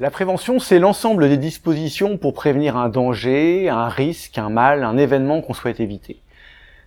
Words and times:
La 0.00 0.12
prévention, 0.12 0.60
c'est 0.60 0.78
l'ensemble 0.78 1.28
des 1.28 1.38
dispositions 1.38 2.18
pour 2.18 2.32
prévenir 2.32 2.76
un 2.76 2.88
danger, 2.88 3.68
un 3.68 3.88
risque, 3.88 4.38
un 4.38 4.48
mal, 4.48 4.84
un 4.84 4.96
événement 4.96 5.40
qu'on 5.40 5.54
souhaite 5.54 5.80
éviter. 5.80 6.22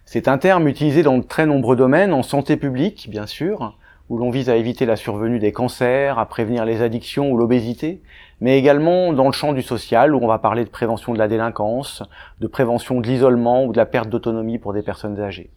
C'est 0.05 0.29
un 0.29 0.37
terme 0.37 0.69
utilisé 0.69 1.03
dans 1.03 1.17
de 1.17 1.23
très 1.23 1.45
nombreux 1.45 1.75
domaines, 1.75 2.13
en 2.13 2.23
santé 2.23 2.55
publique, 2.55 3.09
bien 3.09 3.27
sûr, 3.27 3.77
où 4.07 4.17
l'on 4.17 4.29
vise 4.29 4.49
à 4.49 4.55
éviter 4.55 4.85
la 4.85 4.95
survenue 4.95 5.39
des 5.39 5.51
cancers, 5.51 6.19
à 6.19 6.25
prévenir 6.25 6.63
les 6.63 6.81
addictions 6.81 7.29
ou 7.29 7.37
l'obésité, 7.37 8.01
mais 8.39 8.57
également 8.57 9.11
dans 9.11 9.25
le 9.25 9.33
champ 9.33 9.51
du 9.51 9.61
social, 9.61 10.15
où 10.15 10.19
on 10.23 10.27
va 10.27 10.39
parler 10.39 10.63
de 10.63 10.69
prévention 10.69 11.11
de 11.11 11.19
la 11.19 11.27
délinquance, 11.27 12.03
de 12.39 12.47
prévention 12.47 13.01
de 13.01 13.07
l'isolement 13.07 13.65
ou 13.65 13.73
de 13.73 13.77
la 13.77 13.85
perte 13.85 14.07
d'autonomie 14.07 14.57
pour 14.57 14.71
des 14.71 14.83
personnes 14.83 15.19
âgées. 15.19 15.49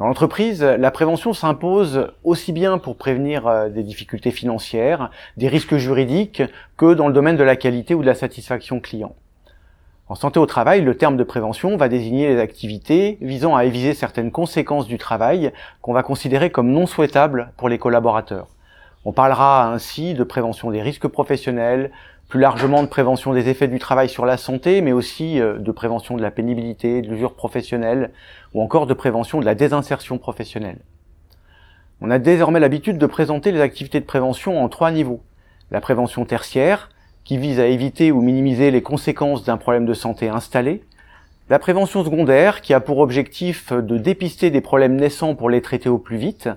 Dans 0.00 0.06
l'entreprise, 0.06 0.62
la 0.62 0.90
prévention 0.90 1.34
s'impose 1.34 2.10
aussi 2.24 2.52
bien 2.52 2.78
pour 2.78 2.96
prévenir 2.96 3.46
euh, 3.46 3.68
des 3.68 3.82
difficultés 3.82 4.30
financières, 4.30 5.10
des 5.36 5.46
risques 5.46 5.76
juridiques, 5.76 6.42
que 6.78 6.94
dans 6.94 7.06
le 7.06 7.12
domaine 7.12 7.36
de 7.36 7.44
la 7.44 7.54
qualité 7.54 7.94
ou 7.94 8.00
de 8.00 8.06
la 8.06 8.14
satisfaction 8.14 8.80
client. 8.80 9.14
En 10.08 10.14
santé 10.14 10.40
au 10.40 10.46
travail, 10.46 10.80
le 10.80 10.96
terme 10.96 11.18
de 11.18 11.22
prévention 11.22 11.76
va 11.76 11.90
désigner 11.90 12.28
les 12.28 12.40
activités 12.40 13.18
visant 13.20 13.54
à 13.54 13.66
éviter 13.66 13.92
certaines 13.92 14.30
conséquences 14.30 14.86
du 14.86 14.96
travail 14.96 15.52
qu'on 15.82 15.92
va 15.92 16.02
considérer 16.02 16.48
comme 16.48 16.72
non 16.72 16.86
souhaitables 16.86 17.52
pour 17.58 17.68
les 17.68 17.76
collaborateurs. 17.76 18.48
On 19.04 19.12
parlera 19.12 19.72
ainsi 19.72 20.14
de 20.14 20.24
prévention 20.24 20.70
des 20.70 20.82
risques 20.82 21.08
professionnels, 21.08 21.90
plus 22.28 22.40
largement 22.40 22.82
de 22.82 22.88
prévention 22.88 23.32
des 23.32 23.48
effets 23.48 23.66
du 23.66 23.78
travail 23.78 24.08
sur 24.08 24.26
la 24.26 24.36
santé, 24.36 24.82
mais 24.82 24.92
aussi 24.92 25.40
euh, 25.40 25.58
de 25.58 25.72
prévention 25.72 26.16
de 26.16 26.22
la 26.22 26.30
pénibilité, 26.30 27.02
de 27.02 27.08
l'usure 27.08 27.34
professionnelle, 27.34 28.12
ou 28.54 28.62
encore 28.62 28.86
de 28.86 28.94
prévention 28.94 29.40
de 29.40 29.44
la 29.44 29.54
désinsertion 29.54 30.18
professionnelle. 30.18 30.78
On 32.00 32.10
a 32.10 32.18
désormais 32.18 32.60
l'habitude 32.60 32.98
de 32.98 33.06
présenter 33.06 33.52
les 33.52 33.60
activités 33.60 34.00
de 34.00 34.06
prévention 34.06 34.62
en 34.62 34.68
trois 34.68 34.90
niveaux. 34.90 35.22
La 35.70 35.80
prévention 35.80 36.24
tertiaire, 36.24 36.90
qui 37.24 37.36
vise 37.36 37.60
à 37.60 37.66
éviter 37.66 38.12
ou 38.12 38.22
minimiser 38.22 38.70
les 38.70 38.82
conséquences 38.82 39.44
d'un 39.44 39.56
problème 39.56 39.86
de 39.86 39.94
santé 39.94 40.28
installé, 40.28 40.82
la 41.50 41.58
prévention 41.58 42.04
secondaire, 42.04 42.60
qui 42.60 42.72
a 42.72 42.78
pour 42.78 42.98
objectif 42.98 43.72
de 43.72 43.98
dépister 43.98 44.50
des 44.50 44.60
problèmes 44.60 44.94
naissants 44.94 45.34
pour 45.34 45.50
les 45.50 45.60
traiter 45.60 45.88
au 45.88 45.98
plus 45.98 46.16
vite, 46.16 46.48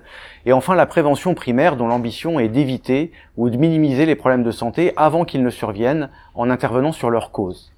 et 0.46 0.52
enfin 0.52 0.76
la 0.76 0.86
prévention 0.86 1.34
primaire, 1.34 1.74
dont 1.74 1.88
l'ambition 1.88 2.38
est 2.38 2.48
d'éviter 2.48 3.10
ou 3.36 3.50
de 3.50 3.56
minimiser 3.56 4.06
les 4.06 4.14
problèmes 4.14 4.44
de 4.44 4.52
santé 4.52 4.92
avant 4.96 5.24
qu'ils 5.24 5.42
ne 5.42 5.50
surviennent 5.50 6.10
en 6.36 6.48
intervenant 6.48 6.92
sur 6.92 7.10
leur 7.10 7.32
cause. 7.32 7.72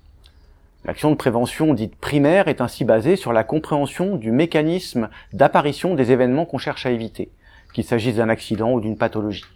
L'action 0.85 1.11
de 1.11 1.17
prévention 1.17 1.73
dite 1.73 1.97
primaire 1.97 2.49
est 2.49 2.61
ainsi 2.61 2.85
basée 2.85 3.17
sur 3.17 3.33
la 3.33 3.45
compréhension 3.45 4.17
du 4.17 4.31
mécanisme 4.31 5.09
d'apparition 5.33 5.95
des 5.95 6.13
événements 6.13 6.45
qu'on 6.45 6.59
cherche 6.59 6.85
à 6.85 6.91
éviter, 6.91 7.31
qu'il 7.73 7.85
s'agisse 7.85 8.17
d'un 8.17 8.29
accident 8.29 8.73
ou 8.73 8.81
d'une 8.81 8.99
pathologie. 8.99 9.47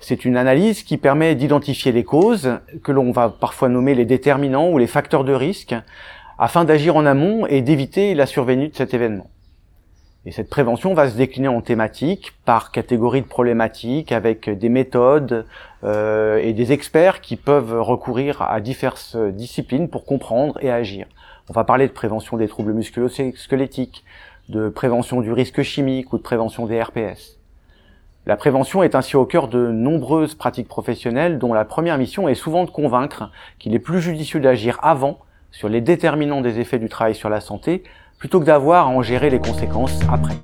C'est 0.00 0.26
une 0.26 0.36
analyse 0.36 0.82
qui 0.82 0.98
permet 0.98 1.34
d'identifier 1.34 1.90
les 1.90 2.04
causes, 2.04 2.58
que 2.84 2.92
l'on 2.92 3.12
va 3.12 3.30
parfois 3.30 3.70
nommer 3.70 3.94
les 3.94 4.04
déterminants 4.04 4.68
ou 4.68 4.76
les 4.76 4.86
facteurs 4.86 5.24
de 5.24 5.32
risque, 5.32 5.74
afin 6.38 6.64
d'agir 6.64 6.96
en 6.96 7.06
amont 7.06 7.46
et 7.46 7.62
d'éviter 7.62 8.14
la 8.14 8.26
survenue 8.26 8.68
de 8.68 8.74
cet 8.74 8.94
événement. 8.94 9.30
Et 10.26 10.32
cette 10.32 10.50
prévention 10.50 10.92
va 10.92 11.08
se 11.08 11.16
décliner 11.16 11.46
en 11.46 11.60
thématiques, 11.60 12.32
par 12.44 12.72
catégorie 12.72 13.22
de 13.22 13.26
problématiques, 13.26 14.10
avec 14.10 14.50
des 14.50 14.68
méthodes 14.68 15.46
euh, 15.84 16.38
et 16.38 16.52
des 16.52 16.72
experts 16.72 17.20
qui 17.20 17.36
peuvent 17.36 17.80
recourir 17.80 18.42
à 18.42 18.60
diverses 18.60 19.16
disciplines 19.16 19.88
pour 19.88 20.04
comprendre 20.04 20.58
et 20.60 20.70
agir. 20.70 21.06
On 21.48 21.52
va 21.52 21.62
parler 21.62 21.86
de 21.86 21.92
prévention 21.92 22.36
des 22.36 22.48
troubles 22.48 22.72
musculo-squelettiques, 22.72 24.04
de 24.48 24.68
prévention 24.68 25.20
du 25.20 25.32
risque 25.32 25.62
chimique 25.62 26.12
ou 26.12 26.18
de 26.18 26.22
prévention 26.22 26.66
des 26.66 26.82
RPS. 26.82 27.38
La 28.26 28.36
prévention 28.36 28.82
est 28.82 28.96
ainsi 28.96 29.14
au 29.14 29.24
cœur 29.24 29.46
de 29.46 29.68
nombreuses 29.70 30.34
pratiques 30.34 30.66
professionnelles 30.66 31.38
dont 31.38 31.52
la 31.52 31.64
première 31.64 31.98
mission 31.98 32.28
est 32.28 32.34
souvent 32.34 32.64
de 32.64 32.70
convaincre 32.70 33.30
qu'il 33.60 33.76
est 33.76 33.78
plus 33.78 34.00
judicieux 34.00 34.40
d'agir 34.40 34.80
avant 34.82 35.20
sur 35.56 35.70
les 35.70 35.80
déterminants 35.80 36.42
des 36.42 36.60
effets 36.60 36.78
du 36.78 36.90
travail 36.90 37.14
sur 37.14 37.30
la 37.30 37.40
santé 37.40 37.82
plutôt 38.18 38.40
que 38.40 38.44
d'avoir 38.44 38.88
à 38.88 38.90
en 38.90 39.00
gérer 39.00 39.30
les 39.30 39.38
conséquences 39.38 39.98
après. 40.12 40.34